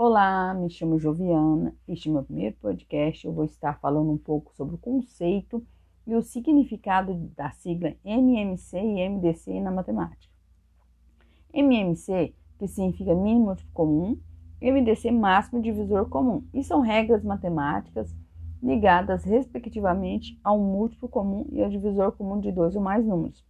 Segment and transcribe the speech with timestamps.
[0.00, 1.74] Olá, me chamo Joviana.
[1.88, 3.26] Este é meu primeiro podcast.
[3.26, 5.60] Eu vou estar falando um pouco sobre o conceito
[6.06, 10.32] e o significado da sigla MMC e MDC na matemática.
[11.52, 14.16] MMC, que significa mínimo comum,
[14.62, 18.14] MDC, máximo divisor comum, e são regras matemáticas
[18.62, 23.44] ligadas respectivamente ao múltiplo comum e ao divisor comum de dois ou mais números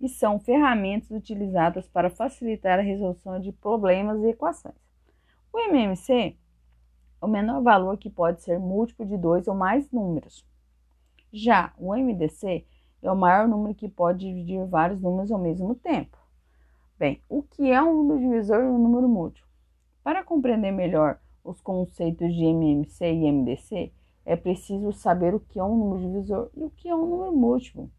[0.00, 4.91] e são ferramentas utilizadas para facilitar a resolução de problemas e equações.
[5.54, 6.34] O MMC
[7.20, 10.46] é o menor valor que pode ser múltiplo de dois ou mais números.
[11.30, 12.64] Já o MDC
[13.02, 16.16] é o maior número que pode dividir vários números ao mesmo tempo.
[16.98, 19.46] Bem, o que é um número divisor e um número múltiplo?
[20.02, 23.92] Para compreender melhor os conceitos de MMC e MDC,
[24.24, 27.36] é preciso saber o que é um número divisor e o que é um número
[27.36, 27.90] múltiplo.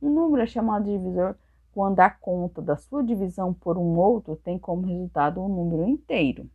[0.00, 1.34] Um número é chamado de divisor
[1.72, 6.48] quando a conta da sua divisão por um outro tem como resultado um número inteiro.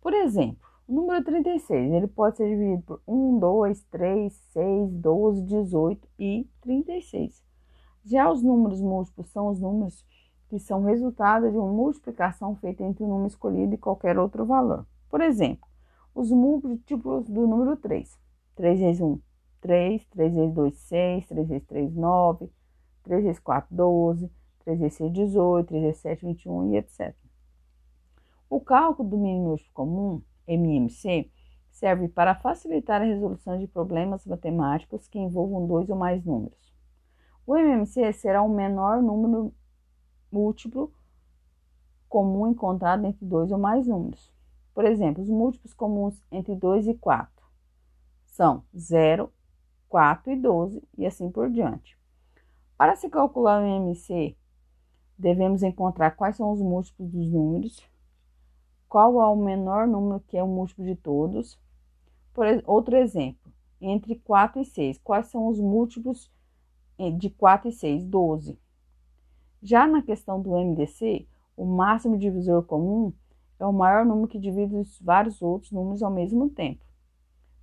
[0.00, 5.42] Por exemplo, o número 36 ele pode ser dividido por 1, 2, 3, 6, 12,
[5.42, 7.44] 18 e 36.
[8.04, 10.04] Já os números múltiplos são os números
[10.48, 14.84] que são resultado de uma multiplicação feita entre o número escolhido e qualquer outro valor.
[15.08, 15.68] Por exemplo,
[16.14, 18.18] os múltiplos do número 3.
[18.56, 19.20] 3 vezes 1,
[19.60, 22.50] 3, 3 vezes 2, 6, 3 vezes 3, 9,
[23.04, 24.30] 3 vezes 4, 12,
[24.64, 27.14] 3 vezes 6, 18, 3 vezes 7, 21 e etc.
[28.50, 31.30] O cálculo do mínimo comum, MMC,
[31.70, 36.74] serve para facilitar a resolução de problemas matemáticos que envolvam dois ou mais números.
[37.46, 39.54] O MMC será o menor número
[40.32, 40.92] múltiplo
[42.08, 44.32] comum encontrado entre dois ou mais números.
[44.74, 47.30] Por exemplo, os múltiplos comuns entre 2 e 4
[48.26, 49.32] são 0,
[49.88, 51.96] 4 e 12 e assim por diante.
[52.76, 54.36] Para se calcular o MMC,
[55.16, 57.88] devemos encontrar quais são os múltiplos dos números,
[58.90, 61.56] qual é o menor número que é o múltiplo de todos.
[62.34, 66.28] Por outro exemplo, entre 4 e 6, quais são os múltiplos
[66.98, 68.04] eh, de 4 e 6?
[68.04, 68.58] 12.
[69.62, 71.24] Já na questão do MDC,
[71.56, 73.12] o máximo divisor comum
[73.60, 76.84] é o maior número que divide os vários outros números ao mesmo tempo.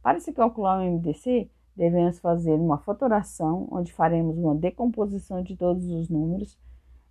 [0.01, 5.85] Para se calcular o MDC, devemos fazer uma fatoração, onde faremos uma decomposição de todos
[5.87, 6.57] os números,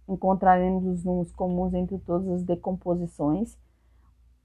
[0.09, 3.59] encontraremos os números comuns entre todas as decomposições.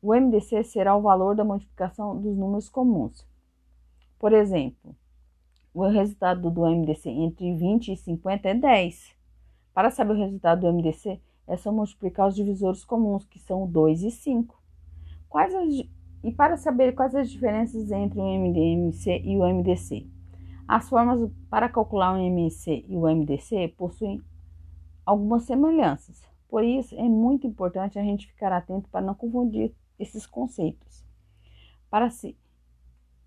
[0.01, 3.27] O MDC será o valor da multiplicação dos números comuns.
[4.17, 4.95] Por exemplo,
[5.73, 9.15] o resultado do MDC entre 20 e 50 é 10.
[9.73, 14.03] Para saber o resultado do MDC, é só multiplicar os divisores comuns, que são 2
[14.03, 14.59] e 5.
[15.29, 15.85] Quais as
[16.23, 20.05] e para saber quais as diferenças entre o MDMC e o MDC.
[20.67, 24.21] As formas para calcular o MMC e o MDC possuem
[25.05, 26.21] algumas semelhanças.
[26.47, 31.05] Por isso, é muito importante a gente ficar atento para não confundir esses conceitos.
[31.89, 32.37] Para se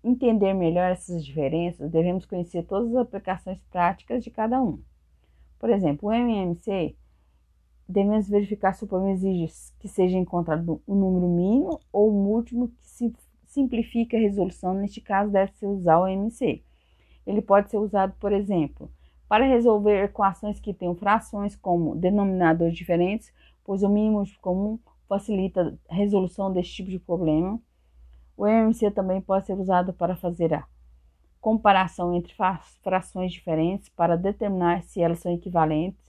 [0.03, 4.81] entender melhor essas diferenças, devemos conhecer todas as aplicações práticas de cada um.
[5.57, 6.95] Por exemplo, o MMC
[7.87, 9.47] devemos verificar se o problema exige
[9.79, 13.13] que seja encontrado um número mínimo ou múltiplo que se
[13.45, 14.73] simplifique a resolução.
[14.73, 16.63] Neste caso, deve-se usar o MC.
[17.25, 18.91] Ele pode ser usado, por exemplo,
[19.27, 23.33] para resolver equações que tenham frações como denominadores diferentes,
[23.63, 27.59] pois o mínimo comum facilita a resolução desse tipo de problema.
[28.37, 30.65] O MC também pode ser usado para fazer a
[31.39, 32.33] comparação entre
[32.81, 36.05] frações diferentes para determinar se elas são equivalentes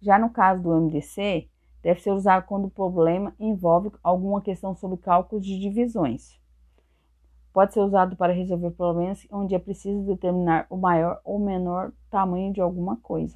[0.00, 1.48] já no caso do MDC,
[1.82, 6.38] deve ser usado quando o problema envolve alguma questão sobre cálculos de divisões.
[7.52, 12.52] Pode ser usado para resolver problemas onde é preciso determinar o maior ou menor tamanho
[12.52, 13.34] de alguma coisa.